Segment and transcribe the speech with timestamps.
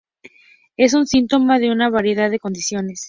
[0.77, 2.99] Es un síntoma de una variedad de condiciones.